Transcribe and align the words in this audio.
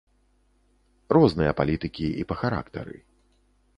Розныя 1.17 1.51
палітыкі 1.61 2.07
і 2.23 2.25
па 2.33 2.41
характары. 2.43 2.97